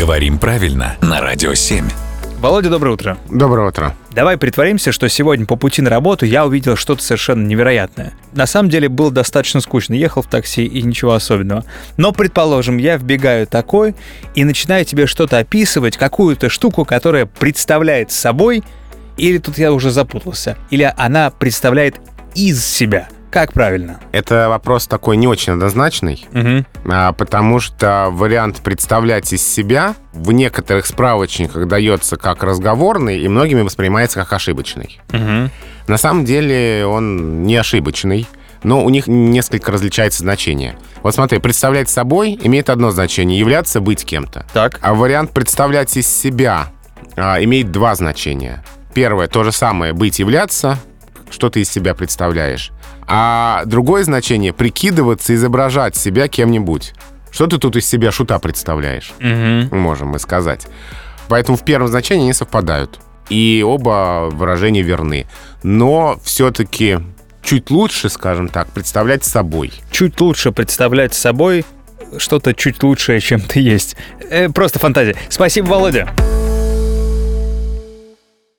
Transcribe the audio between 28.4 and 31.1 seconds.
представлять из себя в некоторых